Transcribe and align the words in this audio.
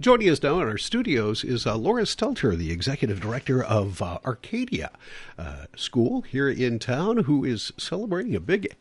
Joining 0.00 0.28
us 0.28 0.42
now 0.42 0.60
in 0.60 0.66
our 0.66 0.76
studios 0.76 1.44
is 1.44 1.66
uh, 1.66 1.76
Laura 1.76 2.02
Stelter, 2.02 2.56
the 2.56 2.72
executive 2.72 3.20
director 3.20 3.62
of 3.62 4.02
uh, 4.02 4.18
Arcadia 4.24 4.90
uh, 5.38 5.66
School 5.76 6.22
here 6.22 6.48
in 6.48 6.80
town, 6.80 7.18
who 7.18 7.44
is 7.44 7.72
celebrating 7.78 8.34
a 8.34 8.40
big 8.40 8.74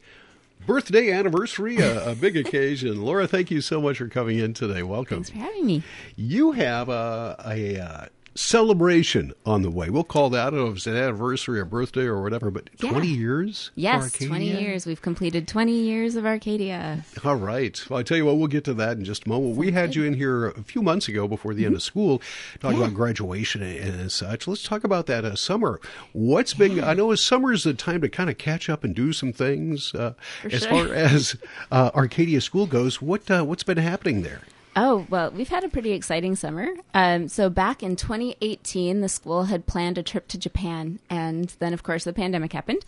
birthday 0.65 1.11
anniversary, 1.11 1.77
a, 1.77 2.11
a, 2.11 2.15
big 2.15 2.35
occasion. 2.45 3.03
Laura, 3.03 3.27
thank 3.27 3.51
you 3.51 3.61
so 3.61 3.79
much 3.79 3.99
for 3.99 4.07
coming 4.07 4.39
in 4.39 4.55
today. 4.55 4.81
Welcome. 4.81 5.17
Thanks 5.17 5.29
for 5.29 5.37
having 5.37 5.67
me. 5.67 5.83
You 6.15 6.53
have 6.53 6.89
a, 6.89 7.35
a, 7.45 7.75
a 7.75 7.83
uh, 7.83 8.05
celebration 8.35 9.33
on 9.45 9.61
the 9.61 9.69
way. 9.69 9.89
We'll 9.89 10.03
call 10.03 10.29
that, 10.31 10.47
I 10.47 10.49
don't 10.49 10.59
know 10.59 10.67
if 10.67 10.77
it's 10.77 10.87
an 10.87 10.95
anniversary 10.95 11.59
or 11.59 11.65
birthday 11.65 12.05
or 12.05 12.21
whatever, 12.21 12.49
but 12.51 12.69
Yeah. 12.81 12.89
20 12.89 13.07
years? 13.07 13.71
Yes, 13.75 14.03
Arcadia? 14.03 14.27
20 14.27 14.61
years. 14.61 14.85
We've 14.85 15.01
completed 15.01 15.47
20 15.47 15.71
years 15.71 16.15
of 16.15 16.25
Arcadia. 16.25 17.05
All 17.23 17.35
right. 17.35 17.79
Well, 17.89 17.99
I 17.99 18.03
tell 18.03 18.17
you 18.17 18.25
what, 18.25 18.37
we'll 18.37 18.47
get 18.47 18.63
to 18.65 18.73
that 18.75 18.97
in 18.97 19.05
just 19.05 19.25
a 19.25 19.29
moment. 19.29 19.55
We 19.55 19.71
had 19.71 19.95
you 19.95 20.03
in 20.03 20.13
here 20.15 20.47
a 20.47 20.63
few 20.63 20.81
months 20.81 21.07
ago 21.07 21.27
before 21.27 21.53
the 21.53 21.65
end 21.65 21.75
of 21.75 21.83
school, 21.83 22.21
talking 22.59 22.79
about 22.79 22.93
graduation 22.93 23.61
and, 23.61 23.99
and 23.99 24.11
such. 24.11 24.47
Let's 24.47 24.63
talk 24.63 24.83
about 24.83 25.05
that 25.07 25.25
uh, 25.25 25.35
summer. 25.35 25.79
What's 26.13 26.53
been? 26.53 26.83
I 26.83 26.93
know 26.93 27.13
summer 27.15 27.53
is 27.53 27.63
the 27.63 27.73
time 27.73 28.01
to 28.01 28.09
kind 28.09 28.29
of 28.29 28.37
catch 28.37 28.69
up 28.69 28.83
and 28.83 28.95
do 28.95 29.13
some 29.13 29.31
things. 29.33 29.93
Uh, 29.93 30.13
as 30.51 30.63
sure. 30.63 30.69
far 30.87 30.87
as 30.93 31.35
uh, 31.71 31.91
Arcadia 31.93 32.41
School 32.41 32.65
goes, 32.65 33.01
what 33.01 33.29
uh, 33.29 33.43
what's 33.43 33.63
been 33.63 33.77
happening 33.77 34.23
there? 34.23 34.41
Oh, 34.75 35.05
well, 35.09 35.29
we've 35.31 35.49
had 35.49 35.63
a 35.63 35.69
pretty 35.69 35.91
exciting 35.91 36.35
summer. 36.35 36.67
Um, 36.93 37.27
so, 37.27 37.49
back 37.49 37.83
in 37.83 37.95
2018, 37.95 39.01
the 39.01 39.09
school 39.09 39.43
had 39.43 39.65
planned 39.67 39.97
a 39.97 40.03
trip 40.03 40.27
to 40.29 40.37
Japan. 40.37 40.99
And 41.09 41.49
then, 41.59 41.73
of 41.73 41.83
course, 41.83 42.05
the 42.05 42.13
pandemic 42.13 42.53
happened. 42.53 42.83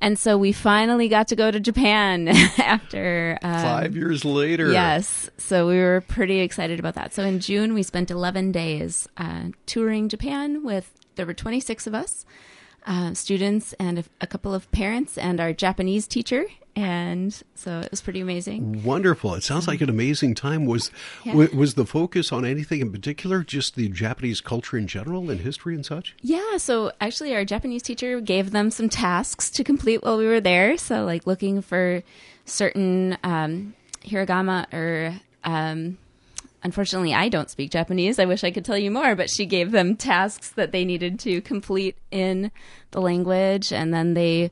And 0.00 0.18
so 0.18 0.36
we 0.36 0.52
finally 0.52 1.08
got 1.08 1.28
to 1.28 1.36
go 1.36 1.50
to 1.50 1.58
Japan 1.58 2.28
after. 2.58 3.38
Um, 3.42 3.62
Five 3.62 3.96
years 3.96 4.24
later. 4.24 4.70
Yes. 4.70 5.30
So 5.38 5.66
we 5.66 5.78
were 5.78 6.02
pretty 6.02 6.40
excited 6.40 6.78
about 6.78 6.94
that. 6.94 7.14
So 7.14 7.22
in 7.22 7.40
June, 7.40 7.74
we 7.74 7.82
spent 7.82 8.10
11 8.10 8.52
days 8.52 9.08
uh, 9.16 9.44
touring 9.66 10.08
Japan 10.08 10.62
with, 10.62 10.92
there 11.16 11.24
were 11.26 11.34
26 11.34 11.86
of 11.86 11.94
us, 11.94 12.26
uh, 12.86 13.14
students 13.14 13.72
and 13.74 13.98
a, 14.00 14.04
a 14.20 14.26
couple 14.26 14.54
of 14.54 14.70
parents 14.72 15.16
and 15.18 15.40
our 15.40 15.52
Japanese 15.52 16.06
teacher. 16.06 16.46
And 16.76 17.32
so 17.54 17.78
it 17.80 17.90
was 17.92 18.00
pretty 18.00 18.20
amazing. 18.20 18.82
Wonderful. 18.82 19.34
It 19.34 19.44
sounds 19.44 19.68
like 19.68 19.80
an 19.80 19.88
amazing 19.88 20.34
time. 20.34 20.66
Was 20.66 20.90
Yeah. 21.22 21.34
wa- 21.36 21.46
was 21.54 21.74
the 21.74 21.86
focus 21.86 22.32
on 22.32 22.44
anything 22.44 22.80
in 22.80 22.90
particular? 22.90 23.44
Just 23.44 23.76
the 23.76 23.88
Japanese 23.88 24.40
culture 24.40 24.76
in 24.76 24.88
general 24.88 25.30
and 25.30 25.40
history 25.40 25.76
and 25.76 25.86
such? 25.86 26.16
Yeah. 26.20 26.56
So 26.56 26.90
actually, 27.00 27.32
our 27.32 27.44
Japanese 27.44 27.82
teacher 27.82 28.20
gave 28.20 28.50
them 28.50 28.72
some 28.72 28.88
tasks 28.88 29.50
to 29.50 29.62
complete 29.62 30.02
while 30.02 30.18
we 30.18 30.26
were 30.26 30.40
there. 30.40 30.76
So, 30.76 31.04
like 31.04 31.28
looking 31.28 31.62
for 31.62 32.02
certain 32.44 33.18
um, 33.22 33.74
hiragana 34.04 34.66
or. 34.74 35.20
Um, 35.44 35.98
Unfortunately, 36.64 37.12
I 37.12 37.28
don't 37.28 37.50
speak 37.50 37.70
Japanese. 37.70 38.18
I 38.18 38.24
wish 38.24 38.42
I 38.42 38.50
could 38.50 38.64
tell 38.64 38.78
you 38.78 38.90
more, 38.90 39.14
but 39.14 39.28
she 39.28 39.44
gave 39.44 39.70
them 39.70 39.96
tasks 39.96 40.50
that 40.52 40.72
they 40.72 40.84
needed 40.84 41.18
to 41.20 41.42
complete 41.42 41.98
in 42.10 42.50
the 42.90 43.02
language, 43.02 43.70
and 43.70 43.92
then 43.92 44.14
they 44.14 44.50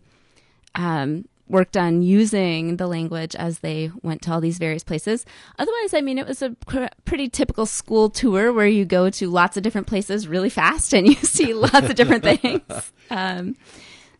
um, 0.74 1.24
worked 1.48 1.76
on 1.76 2.02
using 2.02 2.76
the 2.76 2.86
language 2.86 3.34
as 3.36 3.60
they 3.60 3.90
went 4.02 4.22
to 4.22 4.32
all 4.32 4.40
these 4.40 4.58
various 4.58 4.84
places. 4.84 5.24
Otherwise, 5.58 5.94
I 5.94 6.00
mean, 6.00 6.18
it 6.18 6.26
was 6.26 6.42
a 6.42 6.50
pr- 6.66 6.86
pretty 7.04 7.28
typical 7.28 7.66
school 7.66 8.10
tour 8.10 8.52
where 8.52 8.66
you 8.66 8.84
go 8.84 9.10
to 9.10 9.28
lots 9.28 9.56
of 9.56 9.62
different 9.62 9.86
places 9.86 10.28
really 10.28 10.50
fast 10.50 10.92
and 10.92 11.06
you 11.08 11.14
see 11.14 11.54
lots 11.54 11.88
of 11.88 11.94
different 11.94 12.24
things. 12.24 12.62
Um, 13.10 13.56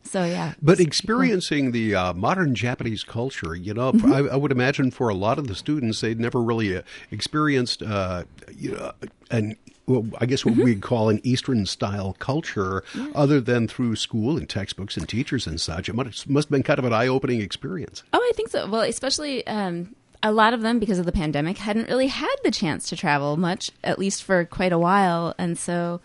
so, 0.03 0.23
yeah. 0.25 0.53
But 0.61 0.79
experiencing 0.79 1.71
the 1.71 1.95
uh, 1.95 2.13
modern 2.13 2.55
Japanese 2.55 3.03
culture, 3.03 3.55
you 3.55 3.73
know, 3.73 3.91
Mm-hmm. 3.93 4.13
I, 4.13 4.17
I 4.33 4.35
would 4.35 4.51
imagine 4.51 4.91
for 4.91 5.09
a 5.09 5.13
lot 5.13 5.37
of 5.39 5.47
the 5.47 5.55
students, 5.55 6.01
they'd 6.01 6.19
never 6.19 6.41
really 6.41 6.77
uh, 6.77 6.81
experienced, 7.11 7.81
uh, 7.83 8.23
you 8.55 8.71
know, 8.71 8.91
an 9.31 9.55
well, 9.85 10.05
I 10.19 10.25
guess 10.25 10.43
Mm-hmm. 10.43 10.59
what 10.59 10.65
we'd 10.65 10.81
call 10.81 11.09
an 11.09 11.19
Eastern 11.23 11.65
style 11.65 12.15
culture, 12.19 12.83
other 13.13 13.41
than 13.41 13.67
through 13.67 13.95
school 13.97 14.37
and 14.37 14.47
textbooks 14.49 14.95
and 14.97 15.07
teachers 15.09 15.45
and 15.45 15.59
such. 15.59 15.89
It 15.89 15.95
must, 15.95 16.29
must 16.29 16.47
have 16.47 16.51
been 16.51 16.63
kind 16.63 16.79
of 16.79 16.85
an 16.85 16.93
eye 16.93 17.07
opening 17.07 17.41
experience. 17.41 18.03
Oh, 18.13 18.19
I 18.19 18.31
think 18.35 18.49
so. 18.49 18.69
Well, 18.69 18.81
especially 18.81 19.45
um, 19.45 19.93
a 20.21 20.31
lot 20.31 20.53
of 20.53 20.61
them, 20.61 20.79
because 20.79 20.99
of 20.99 21.05
the 21.05 21.11
pandemic, 21.11 21.57
hadn't 21.57 21.89
really 21.89 22.07
had 22.07 22.35
the 22.43 22.51
chance 22.51 22.87
to 22.89 22.95
travel 22.95 23.35
much, 23.35 23.71
at 23.83 23.99
least 23.99 24.23
for 24.23 24.45
quite 24.45 24.71
a 24.71 24.79
while. 24.79 25.35
And 25.37 25.57
so 25.57 25.99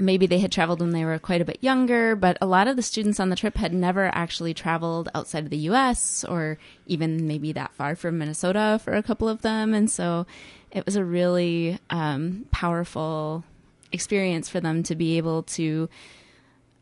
maybe 0.00 0.26
they 0.26 0.40
had 0.40 0.52
traveled 0.52 0.80
when 0.80 0.90
they 0.90 1.04
were 1.04 1.18
quite 1.18 1.40
a 1.40 1.44
bit 1.44 1.58
younger, 1.60 2.16
but 2.16 2.38
a 2.40 2.46
lot 2.46 2.68
of 2.68 2.76
the 2.76 2.82
students 2.82 3.20
on 3.20 3.28
the 3.28 3.36
trip 3.36 3.56
had 3.56 3.72
never 3.72 4.06
actually 4.14 4.54
traveled 4.54 5.08
outside 5.14 5.44
of 5.44 5.50
the 5.50 5.56
US 5.58 6.24
or 6.24 6.58
even 6.86 7.26
maybe 7.26 7.52
that 7.52 7.74
far 7.74 7.94
from 7.94 8.18
Minnesota 8.18 8.80
for 8.82 8.94
a 8.94 9.02
couple 9.02 9.28
of 9.28 9.42
them. 9.42 9.74
And 9.74 9.90
so 9.90 10.26
it 10.70 10.86
was 10.86 10.96
a 10.96 11.04
really 11.04 11.78
um, 11.90 12.46
powerful 12.50 13.44
experience 13.92 14.48
for 14.48 14.60
them 14.60 14.82
to 14.84 14.94
be 14.94 15.16
able 15.18 15.42
to 15.42 15.88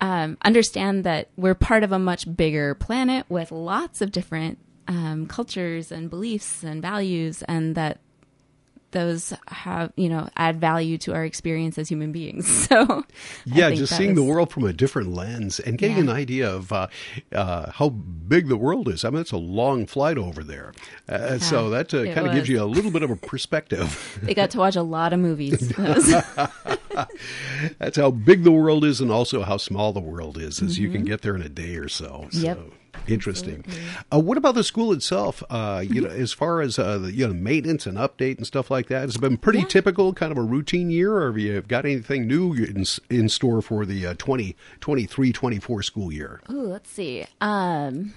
um, 0.00 0.38
understand 0.42 1.04
that 1.04 1.28
we're 1.36 1.54
part 1.54 1.82
of 1.82 1.92
a 1.92 1.98
much 1.98 2.36
bigger 2.36 2.74
planet 2.74 3.26
with 3.28 3.50
lots 3.50 4.00
of 4.00 4.12
different 4.12 4.58
um, 4.86 5.26
cultures 5.26 5.90
and 5.92 6.08
beliefs 6.08 6.62
and 6.62 6.80
values, 6.80 7.42
and 7.42 7.74
that 7.74 7.98
those 8.90 9.32
have 9.48 9.92
you 9.96 10.08
know 10.08 10.28
add 10.36 10.60
value 10.60 10.96
to 10.98 11.12
our 11.14 11.24
experience 11.24 11.78
as 11.78 11.88
human 11.88 12.12
beings. 12.12 12.46
So 12.68 13.04
Yeah, 13.44 13.70
just 13.70 13.96
seeing 13.96 14.14
the 14.14 14.22
world 14.22 14.50
from 14.52 14.64
a 14.64 14.72
different 14.72 15.12
lens 15.14 15.58
and 15.60 15.78
getting 15.78 15.96
Yeah. 15.96 16.02
an 16.02 16.08
idea 16.10 16.50
of 16.50 16.72
uh, 16.72 16.86
uh, 17.32 17.70
how 17.72 17.88
big 17.88 18.48
the 18.48 18.56
world 18.56 18.88
is. 18.88 19.04
I 19.04 19.10
mean, 19.10 19.20
it's 19.20 19.32
a 19.32 19.36
long 19.38 19.86
flight 19.86 20.18
over 20.18 20.42
there. 20.44 20.72
Uh, 21.08 21.38
so 21.38 21.70
that 21.70 21.92
uh, 21.94 22.04
kind 22.14 22.26
of 22.26 22.34
gives 22.34 22.48
you 22.48 22.62
a 22.62 22.66
little 22.66 22.90
bit 22.90 23.02
of 23.02 23.10
a 23.10 23.16
perspective. 23.16 24.18
They 24.22 24.34
got 24.34 24.50
to 24.50 24.58
watch 24.58 24.76
a 24.76 24.82
lot 24.82 25.12
of 25.12 25.20
movies. 25.20 25.72
That's 27.78 27.96
how 27.96 28.10
big 28.10 28.44
the 28.44 28.52
world 28.52 28.84
is 28.84 29.00
and 29.00 29.10
also 29.10 29.42
how 29.42 29.56
small 29.56 29.92
the 29.92 30.00
world 30.00 30.36
is, 30.38 30.60
as 30.62 30.78
you 30.78 30.90
can 30.90 31.04
get 31.04 31.22
there 31.22 31.34
in 31.34 31.42
a 31.42 31.48
day 31.48 31.76
or 31.76 31.88
so. 31.88 32.28
so 32.30 32.38
Mm-hmm. 32.38 32.44
Yep. 32.44 32.58
Interesting. 33.06 33.64
Uh, 34.12 34.18
what 34.20 34.36
about 34.36 34.54
the 34.54 34.64
school 34.64 34.92
itself? 34.92 35.42
Uh, 35.48 35.82
you 35.86 36.00
know, 36.02 36.08
as 36.10 36.32
far 36.32 36.60
as 36.60 36.78
uh, 36.78 36.98
the 36.98 37.12
you 37.12 37.26
know 37.26 37.32
maintenance 37.32 37.86
and 37.86 37.96
update 37.96 38.36
and 38.36 38.46
stuff 38.46 38.70
like 38.70 38.88
that, 38.88 39.04
it's 39.04 39.16
it 39.16 39.20
been 39.20 39.36
pretty 39.38 39.60
Yeah. 39.60 39.66
typical, 39.66 40.12
kind 40.12 40.30
of 40.32 40.38
a 40.38 40.42
routine 40.42 40.90
year, 40.90 41.16
or 41.16 41.26
have 41.28 41.38
you 41.38 41.60
got 41.62 41.84
anything 41.86 42.26
new 42.26 42.52
in, 42.52 42.84
in 43.08 43.28
store 43.28 43.62
for 43.62 43.86
the 43.86 44.06
uh, 44.06 44.14
2023 44.14 45.32
24 45.32 45.82
school 45.82 46.12
year? 46.12 46.40
Ooh, 46.50 46.62
let's 46.62 46.90
see. 46.90 47.24
Um, 47.40 48.12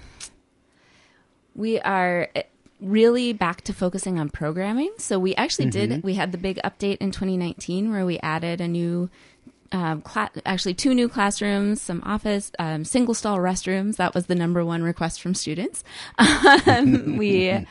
we 1.54 1.78
are 1.80 2.28
uh, 2.36 2.42
really 2.80 3.32
back 3.32 3.62
to 3.62 3.72
focusing 3.72 4.18
on 4.18 4.28
programming. 4.28 4.92
So 4.98 5.18
we 5.18 5.34
actually 5.36 5.70
did. 5.70 6.02
We 6.02 6.14
had 6.14 6.32
the 6.32 6.38
big 6.38 6.58
update 6.64 6.98
in 6.98 7.12
2019 7.12 7.90
where 7.90 8.04
we 8.04 8.18
added 8.18 8.60
a 8.60 8.68
new. 8.68 9.08
Um, 9.72 10.02
actually, 10.44 10.74
two 10.74 10.94
new 10.94 11.08
classrooms, 11.08 11.80
some 11.80 12.02
office, 12.04 12.52
um, 12.58 12.84
single 12.84 13.14
stall 13.14 13.38
restrooms. 13.38 13.96
That 13.96 14.14
was 14.14 14.26
the 14.26 14.34
number 14.34 14.64
one 14.64 14.82
request 14.82 15.20
from 15.20 15.34
students. 15.34 15.82
Um, 16.66 17.16
we, 17.16 17.66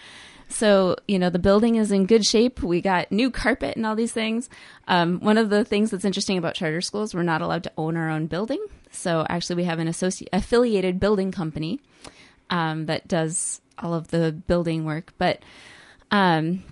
so 0.49 0.95
you 1.07 1.19
know, 1.19 1.29
the 1.29 1.39
building 1.39 1.75
is 1.75 1.91
in 1.91 2.05
good 2.05 2.25
shape. 2.25 2.61
We 2.61 2.81
got 2.81 3.11
new 3.11 3.31
carpet 3.31 3.75
and 3.75 3.85
all 3.85 3.95
these 3.95 4.11
things. 4.11 4.49
Um, 4.87 5.19
one 5.19 5.37
of 5.37 5.49
the 5.49 5.63
things 5.63 5.91
that's 5.91 6.05
interesting 6.05 6.37
about 6.37 6.55
charter 6.55 6.81
schools, 6.81 7.13
we're 7.13 7.23
not 7.23 7.41
allowed 7.41 7.63
to 7.63 7.71
own 7.77 7.97
our 7.97 8.09
own 8.09 8.27
building. 8.27 8.63
So 8.91 9.25
actually, 9.29 9.57
we 9.57 9.63
have 9.65 9.79
an 9.79 9.87
associ- 9.87 10.27
affiliated 10.33 10.99
building 10.99 11.31
company 11.31 11.79
um, 12.49 12.87
that 12.87 13.07
does 13.07 13.61
all 13.79 13.93
of 13.93 14.09
the 14.09 14.31
building 14.31 14.85
work. 14.85 15.13
But 15.17 15.41
um, 16.11 16.63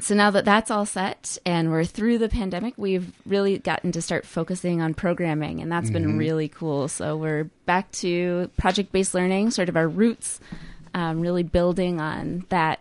so 0.00 0.14
now 0.14 0.30
that 0.30 0.44
that's 0.44 0.70
all 0.70 0.86
set 0.86 1.38
and 1.44 1.70
we're 1.70 1.84
through 1.84 2.18
the 2.18 2.28
pandemic, 2.28 2.74
we've 2.76 3.12
really 3.26 3.58
gotten 3.58 3.90
to 3.92 4.02
start 4.02 4.24
focusing 4.24 4.80
on 4.80 4.94
programming, 4.94 5.60
and 5.60 5.72
that's 5.72 5.90
been 5.90 6.16
really 6.16 6.48
cool. 6.48 6.86
So 6.86 7.16
we're 7.16 7.44
back 7.66 7.90
to 7.92 8.48
project 8.56 8.92
based 8.92 9.14
learning, 9.14 9.50
sort 9.50 9.68
of 9.68 9.76
our 9.76 9.88
roots, 9.88 10.38
um, 10.94 11.20
really 11.20 11.42
building 11.42 12.00
on 12.00 12.46
that 12.48 12.80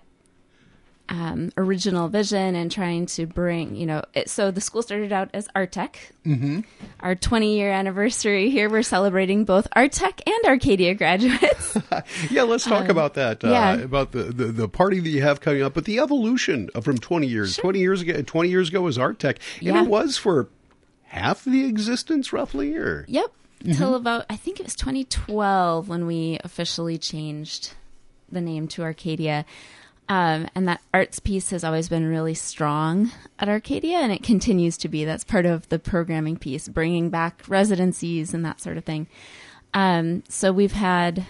um, 1.18 1.52
original 1.58 2.10
vision 2.10 2.54
and 2.56 2.72
trying 2.72 3.08
to 3.08 3.26
bring, 3.26 3.76
you 3.76 3.86
know, 3.88 4.04
it, 4.14 4.30
so 4.30 4.52
the 4.52 4.62
school 4.62 4.84
started 4.84 5.12
out 5.12 5.30
as 5.34 5.48
Art 5.56 5.72
Tech. 5.72 6.12
Mm-hmm. 6.26 6.60
Our 7.00 7.16
20 7.16 7.58
year 7.58 7.72
anniversary 7.72 8.50
here, 8.52 8.70
we're 8.70 8.84
celebrating 8.84 9.44
both 9.44 9.68
Art 9.74 9.94
Tech 9.94 10.22
and 10.28 10.46
Arcadia 10.46 10.94
graduates. 10.94 11.78
Yeah, 12.30 12.44
let's 12.44 12.66
talk 12.66 12.90
about 12.90 13.16
that. 13.16 13.44
Uh, 13.44 13.50
yeah. 13.50 13.74
About 13.76 14.12
the, 14.12 14.24
the, 14.24 14.46
the 14.46 14.68
party 14.70 15.00
that 15.00 15.10
you 15.10 15.22
have 15.22 15.42
coming 15.42 15.64
up, 15.64 15.74
but 15.74 15.86
the 15.86 16.00
evolution 16.00 16.70
from 16.82 16.98
20 16.98 17.26
years. 17.28 17.56
20 17.58 17.80
years 17.80 18.02
ago, 18.02 18.22
20 18.22 18.50
years 18.50 18.70
ago 18.70 18.82
was 18.82 18.98
Art 18.98 19.18
Tech. 19.20 19.38
And 19.60 19.68
Yeah. 19.68 19.84
it 19.84 19.88
was 19.88 20.18
for 20.18 20.50
half 21.06 21.44
the 21.44 21.66
existence, 21.66 22.32
roughly, 22.34 22.76
or? 22.76 23.06
Yep. 23.08 23.32
Till 23.74 23.96
about 23.96 24.26
I 24.30 24.36
think 24.36 24.60
it 24.60 24.64
was 24.66 24.76
2012 24.76 25.90
when 25.90 26.06
we 26.06 26.38
officially 26.44 26.98
changed 26.98 27.74
the 28.32 28.42
name 28.42 28.68
to 28.70 28.84
Arcadia. 28.84 29.46
Um, 30.10 30.48
and 30.56 30.68
that 30.68 30.82
arts 30.94 31.20
piece 31.20 31.50
has 31.50 31.66
always 31.66 31.90
been 31.90 32.06
really 32.06 32.34
strong 32.34 33.12
at 33.40 33.50
Arcadia, 33.50 33.98
and 33.98 34.12
it 34.12 34.24
continues 34.24 34.78
to 34.78 34.88
be. 34.88 35.04
That's 35.04 35.26
part 35.26 35.46
of 35.46 35.68
the 35.68 35.80
programming 35.80 36.38
piece, 36.38 36.70
bringing 36.70 37.10
back 37.10 37.44
residencies 37.48 38.34
and 38.34 38.46
that 38.46 38.62
sort 38.62 38.78
of 38.78 38.86
thing. 38.86 39.08
Um, 39.74 40.24
so 40.30 40.54
we've 40.54 40.72
had 40.72 41.26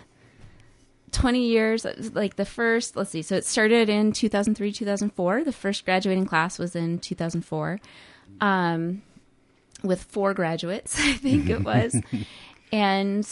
20 1.12 1.39
years, 1.39 1.85
like 2.13 2.35
the 2.35 2.45
first, 2.45 2.95
let's 2.95 3.09
see, 3.09 3.24
so 3.24 3.35
it 3.35 3.45
started 3.45 3.89
in 3.89 4.12
2003, 4.12 4.71
2004. 4.71 5.44
The 5.44 5.51
first 5.51 5.83
graduating 5.83 6.25
class 6.25 6.59
was 6.59 6.75
in 6.75 7.00
2004 7.00 7.79
um, 8.41 9.01
with 9.83 10.03
four 10.03 10.35
graduates, 10.35 11.00
I 11.00 11.13
think 11.13 11.50
it 11.50 11.63
was. 11.63 12.00
and 12.71 13.27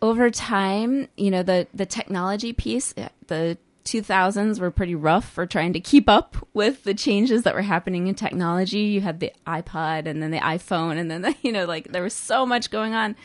over 0.00 0.30
time, 0.30 1.08
you 1.16 1.30
know, 1.30 1.42
the, 1.42 1.66
the 1.74 1.86
technology 1.86 2.54
piece, 2.54 2.94
the 3.26 3.58
2000s 3.84 4.58
were 4.60 4.70
pretty 4.70 4.94
rough 4.94 5.28
for 5.28 5.46
trying 5.46 5.72
to 5.74 5.80
keep 5.80 6.08
up 6.08 6.36
with 6.54 6.84
the 6.84 6.94
changes 6.94 7.42
that 7.42 7.54
were 7.54 7.62
happening 7.62 8.06
in 8.06 8.14
technology. 8.14 8.78
You 8.78 9.00
had 9.02 9.20
the 9.20 9.32
iPod 9.46 10.06
and 10.06 10.22
then 10.22 10.30
the 10.30 10.38
iPhone, 10.38 10.96
and 10.98 11.10
then, 11.10 11.22
the, 11.22 11.34
you 11.42 11.52
know, 11.52 11.66
like 11.66 11.92
there 11.92 12.02
was 12.02 12.14
so 12.14 12.46
much 12.46 12.70
going 12.70 12.94
on. 12.94 13.16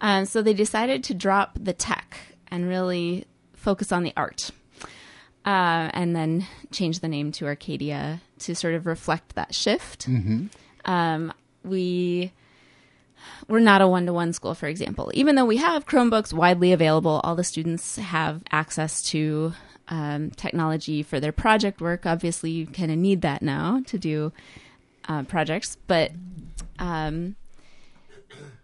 Um, 0.00 0.24
so 0.26 0.42
they 0.42 0.54
decided 0.54 1.04
to 1.04 1.14
drop 1.14 1.58
the 1.60 1.72
tech 1.72 2.16
and 2.48 2.68
really 2.68 3.26
focus 3.54 3.92
on 3.92 4.02
the 4.02 4.12
art. 4.16 4.50
Uh, 5.44 5.90
and 5.92 6.14
then 6.14 6.46
change 6.70 7.00
the 7.00 7.08
name 7.08 7.32
to 7.32 7.46
Arcadia 7.46 8.20
to 8.38 8.54
sort 8.54 8.74
of 8.74 8.86
reflect 8.86 9.34
that 9.34 9.54
shift. 9.54 10.06
Mm-hmm. 10.06 10.46
Um, 10.84 11.32
we 11.64 12.32
we're 13.48 13.60
not 13.60 13.80
a 13.80 13.86
one-to-one 13.86 14.32
school 14.32 14.54
for 14.54 14.66
example 14.66 15.10
even 15.14 15.36
though 15.36 15.44
we 15.44 15.56
have 15.56 15.86
chromebooks 15.86 16.32
widely 16.32 16.72
available 16.72 17.20
all 17.22 17.36
the 17.36 17.44
students 17.44 17.94
have 17.96 18.42
access 18.50 19.00
to 19.00 19.52
um, 19.92 20.30
technology 20.30 21.02
for 21.02 21.20
their 21.20 21.32
project 21.32 21.80
work. 21.80 22.06
Obviously 22.06 22.50
you 22.50 22.66
kind 22.66 22.90
of 22.90 22.96
need 22.96 23.20
that 23.20 23.42
now 23.42 23.82
to 23.86 23.98
do 23.98 24.32
uh, 25.08 25.22
projects 25.24 25.76
but 25.86 26.12
um, 26.78 27.36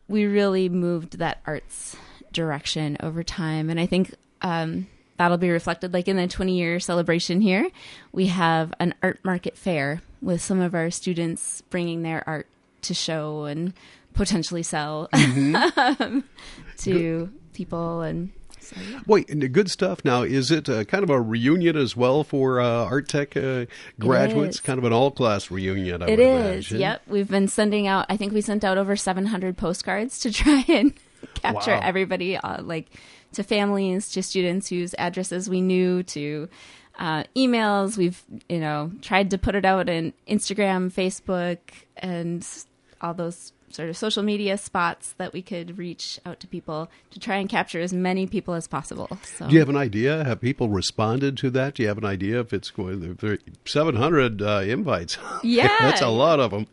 we 0.08 0.24
really 0.24 0.68
moved 0.68 1.18
that 1.18 1.40
arts 1.46 1.96
direction 2.32 2.96
over 3.00 3.22
time. 3.22 3.68
And 3.70 3.78
i 3.78 3.86
think 3.86 4.14
um, 4.40 4.86
that'll 5.18 5.36
be 5.36 5.50
reflected 5.50 5.92
like 5.92 6.08
in 6.08 6.16
the 6.16 6.26
20 6.26 6.56
year 6.56 6.80
celebration 6.80 7.42
here. 7.42 7.68
We 8.10 8.28
have 8.28 8.72
an 8.80 8.94
art 9.02 9.20
market 9.22 9.58
fair 9.58 10.00
with 10.22 10.40
some 10.40 10.60
of 10.60 10.74
our 10.74 10.90
students 10.90 11.62
bringing 11.68 12.02
their 12.02 12.26
art 12.26 12.46
to 12.82 12.94
show 12.94 13.44
and 13.44 13.74
potentially 14.14 14.62
sell 14.62 15.08
Mm-hmm. 15.12 16.20
to 16.78 17.30
people 17.52 18.00
and 18.00 18.30
so, 18.68 18.76
yeah. 18.90 19.00
Wait, 19.06 19.52
good 19.52 19.70
stuff 19.70 20.04
now, 20.04 20.22
is 20.22 20.50
it 20.50 20.68
uh, 20.68 20.84
kind 20.84 21.02
of 21.04 21.10
a 21.10 21.20
reunion 21.20 21.76
as 21.76 21.96
well 21.96 22.24
for 22.24 22.60
uh, 22.60 22.84
Art 22.84 23.08
Tech 23.08 23.36
uh, 23.36 23.66
graduates? 23.98 24.60
Kind 24.60 24.78
of 24.78 24.84
an 24.84 24.92
all 24.92 25.10
class 25.10 25.50
reunion, 25.50 26.02
I 26.02 26.06
It 26.06 26.10
would 26.18 26.20
is. 26.20 26.32
imagine. 26.72 26.80
Yep. 26.80 27.02
We've 27.08 27.28
been 27.30 27.48
sending 27.48 27.86
out, 27.86 28.06
I 28.08 28.16
think 28.16 28.32
we 28.32 28.40
sent 28.40 28.64
out 28.64 28.78
over 28.78 28.96
700 28.96 29.56
postcards 29.56 30.18
to 30.20 30.32
try 30.32 30.64
and 30.68 30.92
capture 31.34 31.72
Wow. 31.72 31.80
everybody, 31.82 32.36
uh, 32.36 32.62
like 32.62 32.86
to 33.32 33.42
families, 33.42 34.10
to 34.12 34.22
students 34.22 34.68
whose 34.68 34.94
addresses 34.98 35.48
we 35.50 35.60
knew, 35.60 36.02
to 36.04 36.48
uh, 36.98 37.24
emails. 37.36 37.96
We've, 37.96 38.22
you 38.48 38.58
know, 38.60 38.90
tried 39.02 39.30
to 39.30 39.38
put 39.38 39.54
it 39.54 39.64
out 39.64 39.88
in 39.88 40.12
Instagram, 40.28 40.92
Facebook, 40.92 41.58
and 41.96 42.46
all 43.00 43.14
those 43.14 43.52
sort 43.70 43.88
of 43.88 43.96
social 43.96 44.22
media 44.22 44.56
spots 44.58 45.14
that 45.18 45.32
we 45.32 45.42
could 45.42 45.78
reach 45.78 46.18
out 46.24 46.40
to 46.40 46.46
people 46.46 46.90
to 47.10 47.20
try 47.20 47.36
and 47.36 47.48
capture 47.48 47.80
as 47.80 47.92
many 47.92 48.26
people 48.26 48.54
as 48.54 48.66
possible. 48.66 49.08
So 49.24 49.46
Do 49.48 49.54
you 49.54 49.60
have 49.60 49.68
an 49.68 49.76
idea? 49.76 50.24
Have 50.24 50.40
people 50.40 50.68
responded 50.68 51.36
to 51.38 51.50
that? 51.50 51.74
Do 51.74 51.82
you 51.82 51.88
have 51.88 51.98
an 51.98 52.04
idea 52.04 52.40
if 52.40 52.52
it's 52.52 52.70
going? 52.70 53.18
Seven 53.64 53.96
hundred 53.96 54.42
uh, 54.42 54.62
invites. 54.64 55.18
Yeah. 55.42 55.68
that's 55.80 56.00
a 56.02 56.08
lot 56.08 56.40
of 56.40 56.50
them. 56.50 56.66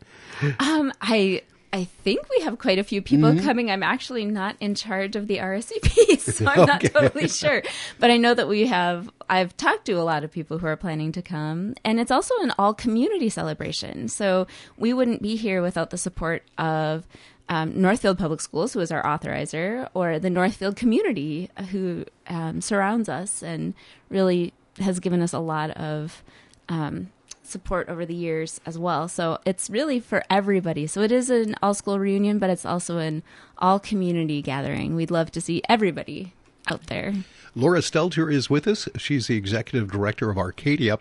Um, 0.60 0.92
I 1.00 1.42
I 1.76 1.84
think 1.84 2.26
we 2.30 2.42
have 2.42 2.58
quite 2.58 2.78
a 2.78 2.84
few 2.84 3.02
people 3.02 3.38
coming. 3.42 3.70
I'm 3.70 3.82
actually 3.82 4.24
not 4.24 4.56
in 4.60 4.74
charge 4.74 5.14
of 5.14 5.26
the 5.26 5.36
RSVP, 5.36 6.18
so 6.20 6.46
I'm 6.46 6.64
not 6.64 6.80
totally 6.80 7.28
sure. 7.28 7.62
But 7.98 8.10
I 8.10 8.16
know 8.16 8.32
that 8.32 8.48
we 8.48 8.66
have. 8.66 9.10
I've 9.28 9.54
talked 9.58 9.84
to 9.86 9.92
a 9.92 10.00
lot 10.00 10.24
of 10.24 10.32
people 10.32 10.56
who 10.56 10.66
are 10.66 10.76
planning 10.76 11.12
to 11.12 11.20
come, 11.20 11.74
and 11.84 12.00
it's 12.00 12.10
also 12.10 12.34
an 12.40 12.54
all 12.58 12.72
community 12.72 13.28
celebration. 13.28 14.08
So 14.08 14.46
we 14.78 14.94
wouldn't 14.94 15.20
be 15.20 15.36
here 15.36 15.60
without 15.60 15.90
the 15.90 15.98
support 15.98 16.44
of. 16.56 17.06
Um, 17.48 17.80
Northfield 17.80 18.18
Public 18.18 18.40
Schools, 18.40 18.72
who 18.72 18.80
is 18.80 18.90
our 18.90 19.04
authorizer, 19.04 19.88
or 19.94 20.18
the 20.18 20.30
Northfield 20.30 20.74
community, 20.74 21.48
who 21.70 22.04
um, 22.26 22.60
surrounds 22.60 23.08
us 23.08 23.40
and 23.40 23.72
really 24.08 24.52
has 24.80 24.98
given 24.98 25.22
us 25.22 25.32
a 25.32 25.38
lot 25.38 25.70
of 25.70 26.24
um, 26.68 27.12
support 27.48 27.88
over 27.88 28.04
the 28.06 28.14
years 28.14 28.60
as 28.66 28.78
well. 28.78 29.08
So 29.08 29.38
it's 29.44 29.68
really 29.70 30.00
for 30.00 30.22
everybody. 30.30 30.86
So 30.86 31.00
it 31.02 31.12
is 31.12 31.30
an 31.30 31.54
all 31.62 31.74
school 31.74 31.98
reunion, 31.98 32.38
but 32.38 32.50
it's 32.50 32.64
also 32.66 32.98
an 32.98 33.22
all 33.58 33.78
community 33.78 34.42
gathering. 34.42 34.94
We'd 34.94 35.10
love 35.10 35.30
to 35.32 35.40
see 35.40 35.62
everybody 35.68 36.32
out 36.70 36.86
there. 36.88 37.14
Laura 37.54 37.78
Stelter 37.78 38.30
is 38.30 38.50
with 38.50 38.66
us. 38.66 38.86
She's 38.98 39.28
the 39.28 39.36
executive 39.36 39.90
director 39.90 40.28
of 40.28 40.36
Arcadia 40.36 40.98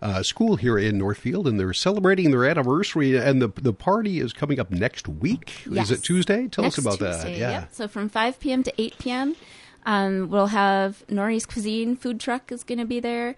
uh, 0.00 0.22
School 0.22 0.56
here 0.56 0.78
in 0.78 0.96
Northfield, 0.96 1.46
and 1.46 1.60
they're 1.60 1.74
celebrating 1.74 2.30
their 2.30 2.46
anniversary. 2.46 3.14
And 3.16 3.42
the 3.42 3.48
the 3.48 3.74
party 3.74 4.18
is 4.18 4.32
coming 4.32 4.58
up 4.58 4.70
next 4.70 5.06
week. 5.06 5.66
Yes. 5.68 5.90
Is 5.90 5.98
it 5.98 6.02
Tuesday? 6.02 6.48
Tell 6.48 6.64
Next 6.64 6.78
us 6.78 6.84
about 6.84 6.98
that. 7.00 7.14
Tuesday, 7.16 7.40
Yeah. 7.40 7.50
yep. 7.50 7.68
So 7.72 7.88
from 7.88 8.08
5 8.08 8.40
p.m. 8.40 8.62
to 8.62 8.72
8 8.80 8.98
p.m., 8.98 9.36
um, 9.84 10.30
we'll 10.30 10.46
have 10.48 11.04
Nori's 11.08 11.44
Cuisine 11.44 11.94
food 11.94 12.20
truck 12.20 12.50
is 12.50 12.64
going 12.64 12.78
to 12.78 12.84
be 12.86 13.00
there. 13.00 13.36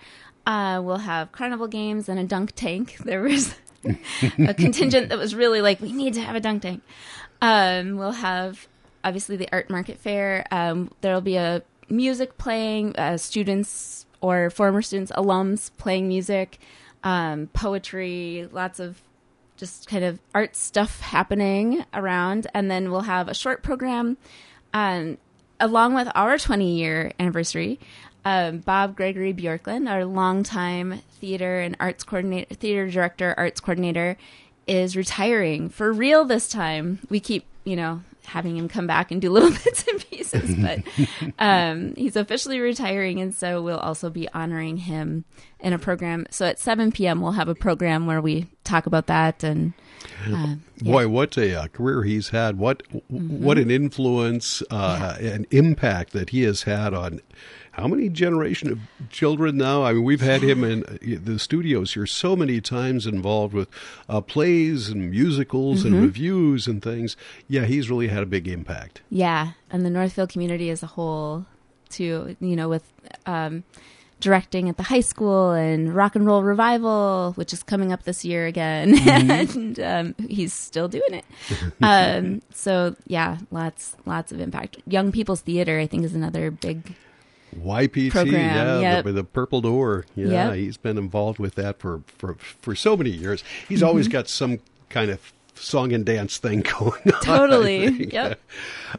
Uh, 0.50 0.80
we'll 0.82 0.96
have 0.96 1.30
carnival 1.30 1.68
games 1.68 2.08
and 2.08 2.18
a 2.18 2.24
dunk 2.24 2.52
tank. 2.56 2.96
There 3.04 3.22
was 3.22 3.54
a 3.84 4.52
contingent 4.52 5.10
that 5.10 5.16
was 5.16 5.32
really 5.32 5.62
like, 5.62 5.80
we 5.80 5.92
need 5.92 6.14
to 6.14 6.20
have 6.20 6.34
a 6.34 6.40
dunk 6.40 6.62
tank. 6.62 6.82
Um, 7.40 7.96
we'll 7.96 8.10
have 8.10 8.66
obviously 9.04 9.36
the 9.36 9.48
art 9.52 9.70
market 9.70 9.98
fair. 9.98 10.44
Um, 10.50 10.90
there'll 11.02 11.20
be 11.20 11.36
a 11.36 11.62
music 11.88 12.36
playing, 12.36 12.96
uh, 12.96 13.16
students 13.16 14.06
or 14.20 14.50
former 14.50 14.82
students, 14.82 15.12
alums 15.12 15.70
playing 15.78 16.08
music, 16.08 16.58
um, 17.04 17.46
poetry, 17.52 18.48
lots 18.50 18.80
of 18.80 19.00
just 19.56 19.86
kind 19.86 20.04
of 20.04 20.18
art 20.34 20.56
stuff 20.56 20.98
happening 20.98 21.84
around. 21.94 22.48
And 22.54 22.68
then 22.68 22.90
we'll 22.90 23.02
have 23.02 23.28
a 23.28 23.34
short 23.34 23.62
program 23.62 24.16
um, 24.74 25.16
along 25.60 25.94
with 25.94 26.08
our 26.16 26.38
20 26.38 26.76
year 26.76 27.12
anniversary. 27.20 27.78
Um, 28.24 28.58
Bob 28.58 28.96
Gregory 28.96 29.32
Bjorklund, 29.32 29.90
our 29.90 30.04
longtime 30.04 31.00
theater 31.20 31.60
and 31.60 31.76
arts 31.80 32.04
coordinator, 32.04 32.54
theater 32.54 32.90
director, 32.90 33.34
arts 33.36 33.60
coordinator, 33.60 34.16
is 34.66 34.96
retiring 34.96 35.68
for 35.68 35.92
real 35.92 36.24
this 36.24 36.48
time. 36.48 36.98
We 37.08 37.20
keep, 37.20 37.44
you 37.64 37.76
know, 37.76 38.02
having 38.24 38.56
him 38.56 38.68
come 38.68 38.86
back 38.86 39.10
and 39.10 39.20
do 39.20 39.30
little 39.32 39.50
bits 39.50 39.86
and 39.88 40.06
pieces, 40.08 40.54
but 40.58 40.82
um, 41.38 41.94
he's 41.96 42.16
officially 42.16 42.60
retiring, 42.60 43.20
and 43.20 43.34
so 43.34 43.62
we'll 43.62 43.78
also 43.78 44.10
be 44.10 44.28
honoring 44.30 44.76
him 44.76 45.24
in 45.58 45.72
a 45.72 45.78
program. 45.78 46.26
So 46.30 46.46
at 46.46 46.58
7 46.58 46.92
p.m., 46.92 47.20
we'll 47.20 47.32
have 47.32 47.48
a 47.48 47.54
program 47.54 48.06
where 48.06 48.20
we 48.20 48.46
talk 48.64 48.86
about 48.86 49.06
that 49.06 49.42
and. 49.44 49.72
Uh, 50.26 50.30
yeah. 50.30 50.54
Boy, 50.82 51.08
what 51.08 51.36
a 51.36 51.62
uh, 51.62 51.66
career 51.68 52.04
he's 52.04 52.30
had! 52.30 52.56
What 52.56 52.82
what 53.08 53.58
an 53.58 53.70
influence 53.70 54.62
uh, 54.70 55.16
and 55.20 55.46
impact 55.50 56.14
that 56.14 56.30
he 56.30 56.42
has 56.44 56.62
had 56.62 56.94
on 56.94 57.20
how 57.72 57.86
many 57.86 58.08
generation 58.08 58.70
of 58.70 58.78
children 59.10 59.56
now? 59.56 59.84
I 59.84 59.92
mean, 59.92 60.04
we've 60.04 60.20
had 60.20 60.42
him 60.42 60.64
in 60.64 60.84
uh, 60.84 61.18
the 61.22 61.38
studios 61.38 61.94
here 61.94 62.06
so 62.06 62.34
many 62.36 62.60
times, 62.60 63.06
involved 63.06 63.54
with 63.54 63.68
uh, 64.08 64.20
plays 64.20 64.88
and 64.88 65.10
musicals 65.10 65.84
and 65.84 66.00
reviews 66.02 66.66
and 66.66 66.82
things. 66.82 67.16
Yeah, 67.48 67.64
he's 67.64 67.88
really 67.90 68.08
had 68.08 68.22
a 68.22 68.26
big 68.26 68.48
impact. 68.48 69.02
Yeah, 69.10 69.52
and 69.70 69.84
the 69.84 69.90
Northfield 69.90 70.30
community 70.30 70.70
as 70.70 70.82
a 70.82 70.86
whole, 70.86 71.46
too. 71.88 72.36
You 72.40 72.56
know, 72.56 72.68
with 72.68 72.90
um, 73.26 73.64
directing 74.20 74.68
at 74.68 74.76
the 74.76 74.82
high 74.84 75.00
school 75.00 75.50
and 75.52 75.94
Rock 75.94 76.14
and 76.14 76.26
Roll 76.26 76.42
Revival, 76.42 77.32
which 77.34 77.52
is 77.52 77.62
coming 77.62 77.92
up 77.92 78.04
this 78.04 78.24
year 78.24 78.46
again, 78.46 78.96
and 79.08 79.80
um, 79.80 80.14
he's 80.28 80.52
still 80.52 80.88
doing 80.88 81.12
it. 81.12 81.24
um, 81.82 82.42
so 82.52 82.94
yeah, 83.06 83.38
lots 83.50 83.96
lots 84.06 84.30
of 84.30 84.40
impact. 84.40 84.78
Young 84.86 85.10
People's 85.10 85.40
Theater, 85.40 85.78
I 85.78 85.86
think, 85.86 86.04
is 86.04 86.14
another 86.14 86.50
big. 86.50 86.94
YPT, 87.56 88.10
Program, 88.10 88.34
yeah, 88.34 88.80
yep. 88.80 89.04
the, 89.04 89.12
the 89.12 89.24
Purple 89.24 89.60
Door. 89.60 90.06
Yeah, 90.16 90.48
Yep. 90.48 90.54
he's 90.54 90.76
been 90.76 90.98
involved 90.98 91.38
with 91.38 91.54
that 91.56 91.78
for, 91.78 92.02
for, 92.18 92.34
for 92.60 92.74
so 92.74 92.96
many 92.96 93.10
years. 93.10 93.42
He's 93.68 93.82
always 93.82 94.06
Mm-hmm. 94.06 94.12
got 94.12 94.28
some 94.28 94.58
kind 94.88 95.10
of 95.10 95.32
song 95.54 95.92
and 95.92 96.06
dance 96.06 96.38
thing 96.38 96.60
going 96.78 97.00
on. 97.12 97.20
Totally. 97.22 98.06
Yep. 98.12 98.40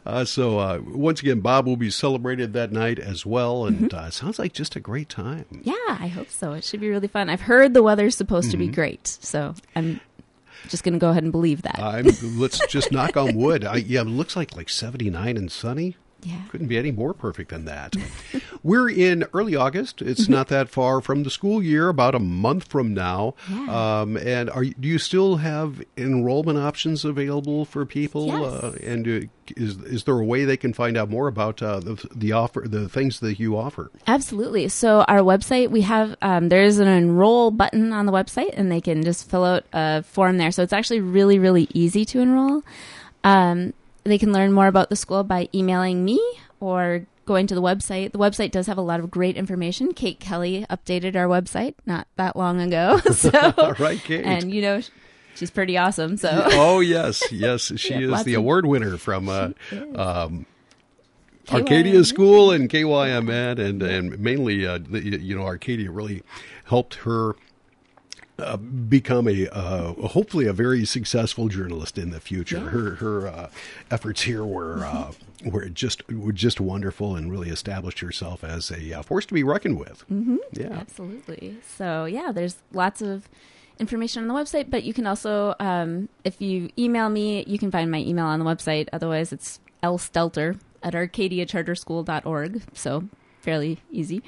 Uh, 0.06 0.24
so 0.24 0.58
uh, 0.58 0.80
once 0.86 1.20
again, 1.20 1.40
Bob 1.40 1.66
will 1.66 1.76
be 1.76 1.90
celebrated 1.90 2.52
that 2.52 2.70
night 2.72 2.98
as 2.98 3.26
well, 3.26 3.66
and 3.66 3.90
Mm-hmm. 3.90 3.96
uh, 3.96 4.10
sounds 4.10 4.38
like 4.38 4.52
just 4.52 4.76
a 4.76 4.80
great 4.80 5.08
time. 5.08 5.44
Yeah, 5.62 5.72
I 5.88 6.06
hope 6.08 6.28
so. 6.30 6.52
It 6.52 6.62
should 6.64 6.80
be 6.80 6.88
really 6.88 7.08
fun. 7.08 7.28
I've 7.28 7.40
heard 7.42 7.74
the 7.74 7.82
weather's 7.82 8.16
supposed 8.16 8.50
to 8.52 8.56
be 8.56 8.68
great, 8.68 9.06
so 9.08 9.54
I'm 9.74 10.00
just 10.68 10.84
going 10.84 10.92
to 10.94 10.98
go 11.00 11.10
ahead 11.10 11.24
and 11.24 11.32
believe 11.32 11.62
that. 11.62 11.80
I'm, 11.80 12.06
let's 12.38 12.64
just 12.68 12.92
knock 12.92 13.16
on 13.16 13.34
wood. 13.34 13.64
I, 13.64 13.76
yeah, 13.76 14.02
it 14.02 14.06
looks 14.06 14.36
like 14.36 14.54
like 14.56 14.68
79 14.68 15.36
and 15.36 15.50
sunny. 15.50 15.96
Yeah. 16.22 16.40
Couldn't 16.50 16.68
be 16.68 16.78
any 16.78 16.92
more 16.92 17.14
perfect 17.14 17.50
than 17.50 17.64
that. 17.64 17.96
We're 18.62 18.88
in 18.88 19.24
early 19.34 19.56
August. 19.56 20.00
It's 20.00 20.28
not 20.28 20.48
that 20.48 20.68
far 20.68 21.00
from 21.00 21.24
the 21.24 21.30
school 21.30 21.60
year, 21.62 21.88
about 21.88 22.14
a 22.14 22.20
month 22.20 22.68
from 22.68 22.94
now. 22.94 23.34
Yeah. 23.50 24.00
Um, 24.00 24.16
and 24.16 24.48
are 24.50 24.64
do 24.64 24.86
you 24.86 24.98
still 24.98 25.36
have 25.36 25.82
enrollment 25.96 26.58
options 26.58 27.04
available 27.04 27.64
for 27.64 27.84
people? 27.84 28.26
Yes. 28.26 28.36
Uh, 28.40 28.76
and 28.82 29.08
uh, 29.08 29.26
is 29.56 29.76
is 29.78 30.04
there 30.04 30.18
a 30.18 30.24
way 30.24 30.44
they 30.44 30.56
can 30.56 30.72
find 30.72 30.96
out 30.96 31.10
more 31.10 31.26
about 31.26 31.60
uh, 31.60 31.80
the 31.80 32.08
the 32.14 32.32
offer, 32.32 32.64
the 32.66 32.88
things 32.88 33.18
that 33.20 33.40
you 33.40 33.56
offer? 33.56 33.90
Absolutely. 34.06 34.68
So 34.68 35.02
our 35.08 35.20
website, 35.20 35.70
we 35.70 35.80
have 35.80 36.16
um, 36.22 36.48
there 36.48 36.62
is 36.62 36.78
an 36.78 36.88
enroll 36.88 37.50
button 37.50 37.92
on 37.92 38.06
the 38.06 38.12
website, 38.12 38.54
and 38.54 38.70
they 38.70 38.80
can 38.80 39.02
just 39.02 39.28
fill 39.28 39.44
out 39.44 39.64
a 39.72 40.04
form 40.04 40.38
there. 40.38 40.52
So 40.52 40.62
it's 40.62 40.72
actually 40.72 41.00
really, 41.00 41.40
really 41.40 41.66
easy 41.74 42.04
to 42.06 42.20
enroll. 42.20 42.62
Um, 43.24 43.72
they 44.04 44.18
can 44.18 44.32
learn 44.32 44.52
more 44.52 44.66
about 44.66 44.88
the 44.90 44.96
school 44.96 45.24
by 45.24 45.48
emailing 45.54 46.04
me 46.04 46.20
or 46.60 47.06
going 47.24 47.46
to 47.46 47.54
the 47.54 47.62
website. 47.62 48.12
The 48.12 48.18
website 48.18 48.50
does 48.50 48.66
have 48.66 48.78
a 48.78 48.82
lot 48.82 48.98
of 49.00 49.10
great 49.10 49.36
information. 49.36 49.92
Kate 49.92 50.18
Kelly 50.18 50.66
updated 50.68 51.14
our 51.16 51.26
website 51.26 51.74
not 51.86 52.08
that 52.16 52.36
long 52.36 52.60
ago. 52.60 53.00
So, 53.12 53.30
right, 53.78 54.00
Kate. 54.02 54.24
and 54.24 54.52
you 54.52 54.60
know, 54.62 54.80
she's 55.36 55.50
pretty 55.50 55.76
awesome. 55.78 56.16
So 56.16 56.30
oh 56.52 56.80
yes, 56.80 57.22
yes, 57.32 57.72
she 57.78 57.94
Yeah, 58.06 58.16
is 58.16 58.24
the 58.24 58.34
of- 58.34 58.40
award 58.40 58.66
winner 58.66 58.96
from 58.96 59.28
uh, 59.28 59.50
um. 59.94 60.46
Arcadia 61.50 62.04
School 62.04 62.52
and 62.52 62.70
KYMN, 62.70 63.58
and 63.58 63.82
and 63.82 64.18
mainly, 64.20 64.64
uh, 64.64 64.78
the, 64.78 65.00
you 65.02 65.36
know, 65.36 65.42
Arcadia 65.42 65.90
really 65.90 66.22
helped 66.66 66.94
her. 66.96 67.34
Uh, 68.38 68.56
become 68.56 69.28
a 69.28 69.46
uh, 69.48 69.92
hopefully 70.08 70.46
a 70.46 70.54
very 70.54 70.86
successful 70.86 71.48
journalist 71.48 71.98
in 71.98 72.10
the 72.10 72.18
future. 72.18 72.56
Yeah. 72.56 72.70
Her 72.70 72.90
her 72.96 73.28
uh, 73.28 73.50
efforts 73.90 74.22
here 74.22 74.42
were 74.42 74.84
uh, 74.86 75.12
were 75.44 75.68
just 75.68 76.08
were 76.10 76.32
just 76.32 76.58
wonderful 76.58 77.14
and 77.14 77.30
really 77.30 77.50
established 77.50 78.00
herself 78.00 78.42
as 78.42 78.70
a 78.70 78.94
uh, 78.94 79.02
force 79.02 79.26
to 79.26 79.34
be 79.34 79.42
reckoned 79.42 79.78
with. 79.78 80.04
Mm-hmm. 80.10 80.36
Yeah, 80.52 80.72
Absolutely. 80.72 81.58
So 81.76 82.06
yeah, 82.06 82.32
there's 82.32 82.56
lots 82.72 83.02
of 83.02 83.28
information 83.78 84.22
on 84.22 84.28
the 84.28 84.34
website, 84.34 84.70
but 84.70 84.84
you 84.84 84.94
can 84.94 85.06
also, 85.06 85.54
um, 85.60 86.08
if 86.24 86.40
you 86.40 86.70
email 86.78 87.10
me, 87.10 87.44
you 87.46 87.58
can 87.58 87.70
find 87.70 87.90
my 87.90 87.98
email 87.98 88.26
on 88.26 88.38
the 88.38 88.46
website. 88.46 88.88
Otherwise, 88.92 89.32
it's 89.32 89.60
lstelter 89.82 90.58
at 90.82 90.94
arcadiacharterschool.org. 90.94 92.62
So 92.72 93.08
fairly 93.42 93.78
easy. 93.90 94.22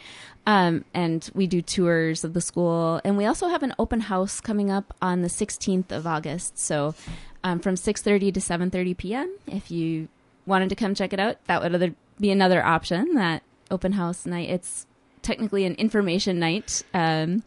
Um, 0.46 0.84
and 0.92 1.28
we 1.34 1.46
do 1.46 1.62
tours 1.62 2.24
of 2.24 2.34
the 2.34 2.40
school, 2.40 3.00
and 3.04 3.16
we 3.16 3.24
also 3.24 3.48
have 3.48 3.62
an 3.62 3.74
open 3.78 4.00
house 4.00 4.40
coming 4.40 4.70
up 4.70 4.92
on 5.00 5.22
the 5.22 5.28
16th 5.28 5.90
of 5.90 6.06
August. 6.06 6.58
So 6.58 6.94
um, 7.42 7.60
from 7.60 7.76
6:30 7.76 8.34
to 8.34 8.40
7:30 8.40 8.96
p.m. 8.96 9.34
If 9.46 9.70
you 9.70 10.08
wanted 10.46 10.68
to 10.68 10.74
come 10.74 10.94
check 10.94 11.12
it 11.12 11.20
out, 11.20 11.36
that 11.46 11.62
would 11.62 11.74
other, 11.74 11.94
be 12.20 12.30
another 12.30 12.64
option. 12.64 13.14
That 13.14 13.42
open 13.70 13.92
house 13.92 14.26
night. 14.26 14.50
It's 14.50 14.86
technically 15.22 15.64
an 15.64 15.74
information 15.76 16.38
night, 16.38 16.82
um, 16.92 17.42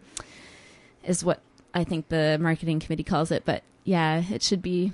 is 1.04 1.24
what 1.24 1.42
I 1.74 1.84
think 1.84 2.10
the 2.10 2.38
marketing 2.40 2.80
committee 2.80 3.04
calls 3.04 3.32
it. 3.32 3.44
But 3.46 3.64
yeah, 3.84 4.24
it 4.30 4.42
should 4.42 4.62
be 4.62 4.92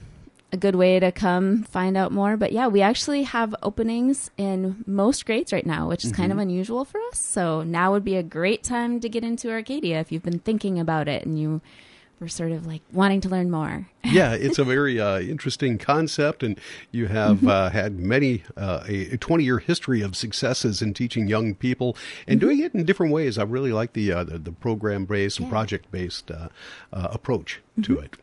a 0.53 0.57
good 0.57 0.75
way 0.75 0.99
to 0.99 1.11
come 1.11 1.63
find 1.63 1.97
out 1.97 2.11
more. 2.11 2.37
But 2.37 2.51
yeah, 2.53 2.67
we 2.67 2.81
actually 2.81 3.23
have 3.23 3.55
openings 3.63 4.29
in 4.37 4.83
most 4.85 5.25
grades 5.25 5.51
right 5.51 5.65
now, 5.65 5.89
which 5.89 6.05
is 6.05 6.11
kind 6.11 6.31
of 6.31 6.37
unusual 6.37 6.85
for 6.85 7.01
us. 7.11 7.19
So 7.19 7.63
now 7.63 7.91
would 7.91 8.05
be 8.05 8.15
a 8.15 8.23
great 8.23 8.63
time 8.63 8.99
to 9.01 9.09
get 9.09 9.23
into 9.23 9.49
Arcadia 9.51 9.99
if 9.99 10.11
you've 10.11 10.23
been 10.23 10.39
thinking 10.39 10.79
about 10.79 11.07
it 11.07 11.25
and 11.25 11.39
you 11.39 11.59
were 12.19 12.27
sort 12.27 12.51
of 12.51 12.67
like 12.67 12.81
wanting 12.93 13.19
to 13.21 13.29
learn 13.29 13.49
more. 13.49 13.87
yeah, 14.03 14.33
it's 14.33 14.59
a 14.59 14.63
very 14.63 14.99
uh, 14.99 15.19
interesting 15.19 15.79
concept, 15.79 16.43
and 16.43 16.59
you 16.91 17.07
have 17.07 17.45
uh, 17.47 17.69
had 17.71 17.99
many 17.99 18.43
uh, 18.55 18.83
a 18.87 19.17
twenty 19.17 19.43
year 19.45 19.57
history 19.57 20.01
of 20.01 20.15
successes 20.15 20.81
in 20.83 20.93
teaching 20.93 21.27
young 21.27 21.55
people 21.55 21.97
and 22.27 22.39
doing 22.39 22.59
it 22.59 22.73
in 22.75 22.85
different 22.85 23.11
ways. 23.11 23.37
I 23.39 23.43
really 23.43 23.73
like 23.73 23.93
the 23.93 24.11
uh, 24.13 24.23
the, 24.23 24.37
the 24.37 24.51
program 24.51 25.05
based 25.05 25.39
and 25.39 25.47
Yeah. 25.47 25.51
project 25.51 25.89
based 25.91 26.29
uh, 26.29 26.49
uh, 26.93 27.07
approach 27.11 27.59
to 27.81 27.97
it. 27.99 28.15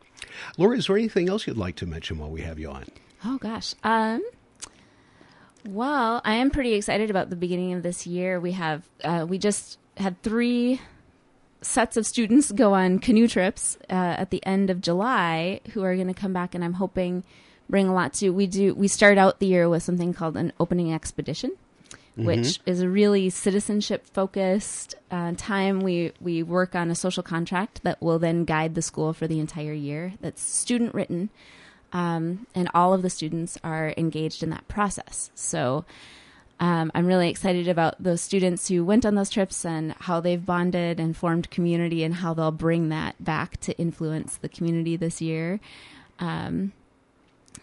Laura, 0.57 0.77
is 0.77 0.87
there 0.87 0.97
anything 0.97 1.29
else 1.29 1.47
you'd 1.47 1.57
like 1.57 1.75
to 1.77 1.85
mention 1.85 2.17
while 2.17 2.29
we 2.29 2.41
have 2.41 2.59
you 2.59 2.69
on? 2.69 2.85
Oh 3.25 3.37
gosh. 3.37 3.75
Um 3.83 4.21
well, 5.67 6.21
I 6.25 6.35
am 6.35 6.49
pretty 6.49 6.73
excited 6.73 7.11
about 7.11 7.29
the 7.29 7.35
beginning 7.35 7.73
of 7.73 7.83
this 7.83 8.07
year. 8.07 8.39
We 8.39 8.53
have 8.53 8.83
uh, 9.03 9.25
we 9.29 9.37
just 9.37 9.77
had 9.97 10.21
three 10.23 10.81
sets 11.61 11.97
of 11.97 12.07
students 12.07 12.51
go 12.51 12.73
on 12.73 12.97
canoe 12.97 13.27
trips 13.27 13.77
uh, 13.89 13.93
at 13.93 14.31
the 14.31 14.43
end 14.45 14.69
of 14.71 14.81
July 14.81 15.61
who 15.73 15.83
are 15.83 15.95
going 15.95 16.07
to 16.07 16.13
come 16.13 16.33
back 16.33 16.55
and 16.55 16.63
I'm 16.63 16.73
hoping 16.73 17.23
bring 17.69 17.87
a 17.87 17.93
lot 17.93 18.13
to 18.13 18.31
we 18.31 18.47
do 18.47 18.73
we 18.73 18.87
start 18.87 19.17
out 19.17 19.39
the 19.39 19.45
year 19.45 19.69
with 19.69 19.83
something 19.83 20.13
called 20.13 20.35
an 20.35 20.51
opening 20.59 20.93
expedition 20.93 21.51
which 22.15 22.59
is 22.65 22.81
a 22.81 22.89
really 22.89 23.29
citizenship 23.29 24.05
focused 24.05 24.95
uh, 25.11 25.33
time 25.37 25.79
we 25.79 26.11
we 26.19 26.43
work 26.43 26.75
on 26.75 26.91
a 26.91 26.95
social 26.95 27.23
contract 27.23 27.81
that 27.83 28.01
will 28.01 28.19
then 28.19 28.43
guide 28.43 28.75
the 28.75 28.81
school 28.81 29.13
for 29.13 29.27
the 29.27 29.39
entire 29.39 29.73
year 29.73 30.13
that's 30.21 30.41
student 30.41 30.93
written 30.93 31.29
um, 31.93 32.47
and 32.55 32.69
all 32.73 32.93
of 32.93 33.01
the 33.01 33.09
students 33.09 33.57
are 33.63 33.93
engaged 33.97 34.43
in 34.43 34.49
that 34.49 34.67
process 34.67 35.31
so 35.35 35.85
um, 36.61 36.91
I'm 36.93 37.07
really 37.07 37.27
excited 37.27 37.67
about 37.67 38.01
those 38.01 38.21
students 38.21 38.67
who 38.67 38.85
went 38.85 39.03
on 39.03 39.15
those 39.15 39.31
trips 39.31 39.65
and 39.65 39.93
how 39.93 40.19
they've 40.19 40.45
bonded 40.45 40.99
and 40.99 41.17
formed 41.17 41.49
community 41.49 42.03
and 42.03 42.13
how 42.13 42.35
they'll 42.35 42.51
bring 42.51 42.89
that 42.89 43.21
back 43.23 43.59
to 43.61 43.75
influence 43.79 44.37
the 44.37 44.47
community 44.47 44.95
this 44.95 45.21
year. 45.21 45.59
Um, 46.19 46.73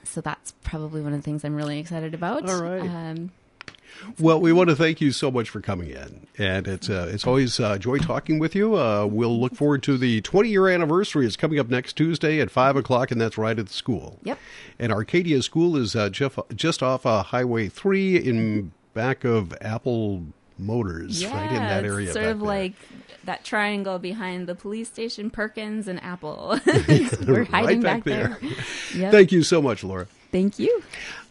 so 0.03 0.21
that's 0.21 0.53
probably 0.65 1.01
one 1.01 1.13
of 1.13 1.21
the 1.21 1.23
things 1.23 1.45
I'm 1.45 1.55
really 1.55 1.79
excited 1.79 2.13
about. 2.13 2.51
All 2.51 2.61
right. 2.61 2.83
Well, 4.19 4.41
we 4.41 4.53
want 4.53 4.71
to 4.71 4.77
thank 4.77 5.01
you 5.01 5.13
so 5.13 5.31
much 5.31 5.51
for 5.51 5.61
coming 5.61 5.91
in, 5.91 6.27
and 6.37 6.67
it's 6.67 6.89
uh, 6.89 7.11
it's 7.13 7.27
always 7.27 7.59
uh, 7.61 7.79
joy 7.79 7.99
talking 7.99 8.39
with 8.39 8.55
you. 8.55 8.77
Uh, 8.77 9.07
we'll 9.07 9.39
look 9.39 9.55
forward 9.55 9.83
to 9.85 9.99
the 9.99 10.21
20 10.23 10.49
year 10.49 10.69
anniversary. 10.69 11.27
It's 11.27 11.37
coming 11.37 11.59
up 11.59 11.69
next 11.69 11.95
Tuesday 11.95 12.41
at 12.41 12.51
five 12.51 12.77
o'clock, 12.77 13.11
and 13.11 13.21
that's 13.21 13.39
right 13.39 13.59
at 13.59 13.67
the 13.67 13.73
school. 13.73 14.19
Yep. 14.25 14.39
And 14.79 14.93
Arcadia 14.93 15.43
School 15.43 15.77
is 15.77 15.95
uh, 15.97 16.09
just 16.09 16.39
just 16.55 16.83
off 16.83 17.07
uh, 17.07 17.23
Highway 17.23 17.69
three 17.69 18.17
in 18.17 18.73
back 18.95 19.25
of 19.25 19.55
Apple 19.61 20.25
Motors, 20.59 21.23
yeah, 21.23 21.35
right 21.35 21.51
in 21.51 21.63
that 21.63 21.85
area. 21.85 22.13
sort 22.13 22.27
of 22.27 22.39
there. 22.41 22.47
like 22.47 22.75
that 23.25 23.45
triangle 23.45 23.99
behind 23.99 24.47
the 24.47 24.55
police 24.55 24.89
station, 24.89 25.31
Perkins, 25.31 25.87
and 25.87 26.03
Apple. 26.03 26.59
We're 26.67 27.45
hiding 27.45 27.81
right 27.81 27.83
back, 27.83 28.05
back, 28.05 28.05
there. 28.05 28.39
Yep. 28.95 29.13
Thank 29.13 29.33
you 29.33 29.43
so 29.43 29.63
much, 29.63 29.85
Laura. 29.85 30.09
Thank 30.31 30.59
you. 30.59 30.83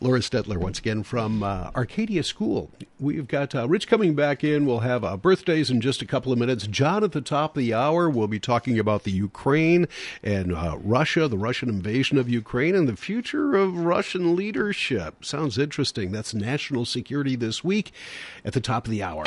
Laura 0.01 0.19
Stelter, 0.19 0.57
once 0.57 0.79
again 0.79 1.03
from 1.03 1.43
uh, 1.43 1.69
Arcadia 1.75 2.23
School. 2.23 2.71
We've 2.99 3.27
got 3.27 3.53
uh, 3.53 3.67
Rich 3.67 3.87
coming 3.87 4.15
back 4.15 4.43
in. 4.43 4.65
We'll 4.65 4.79
have 4.79 5.03
uh, 5.03 5.17
birthdays 5.17 5.69
in 5.69 5.81
just 5.81 6.01
a 6.01 6.05
couple 6.05 6.31
of 6.31 6.39
minutes. 6.39 6.65
John 6.65 7.03
at 7.03 7.11
the 7.11 7.21
top 7.21 7.55
of 7.55 7.61
the 7.61 7.75
hour. 7.75 8.09
We'll 8.09 8.27
be 8.27 8.39
talking 8.39 8.79
about 8.79 9.03
the 9.03 9.11
Ukraine 9.11 9.87
and 10.23 10.53
uh, 10.55 10.77
Russia, 10.79 11.27
the 11.27 11.37
Russian 11.37 11.69
invasion 11.69 12.17
of 12.17 12.27
Ukraine, 12.27 12.75
and 12.75 12.87
the 12.87 12.95
future 12.95 13.55
of 13.55 13.77
Russian 13.77 14.35
leadership. 14.35 15.23
Sounds 15.23 15.59
interesting. 15.59 16.11
That's 16.11 16.33
national 16.33 16.85
security 16.85 17.35
this 17.35 17.63
week 17.63 17.91
at 18.43 18.53
the 18.53 18.61
top 18.61 18.85
of 18.85 18.91
the 18.91 19.03
hour. 19.03 19.25